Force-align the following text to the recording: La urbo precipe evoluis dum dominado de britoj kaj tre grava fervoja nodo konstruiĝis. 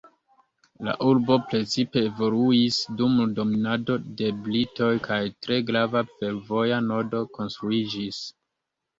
La 0.85 0.93
urbo 1.07 1.35
precipe 1.49 1.99
evoluis 2.05 2.79
dum 3.01 3.19
dominado 3.39 3.97
de 4.21 4.29
britoj 4.47 4.87
kaj 5.09 5.19
tre 5.45 5.59
grava 5.67 6.01
fervoja 6.13 6.79
nodo 6.87 7.21
konstruiĝis. 7.37 8.23